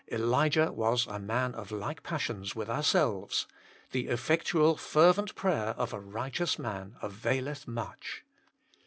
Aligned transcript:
Elijah 0.11 0.71
was 0.71 1.05
a 1.05 1.19
man 1.19 1.53
of 1.53 1.69
like 1.71 2.01
passions 2.01 2.55
with 2.55 2.71
ourselves. 2.71 3.45
The 3.91 4.07
effectual 4.07 4.75
fervent 4.75 5.35
prayer 5.35 5.75
of 5.77 5.93
a 5.93 5.99
righteous 5.99 6.57
man 6.57 6.95
availeth 7.03 7.67
much." 7.67 8.23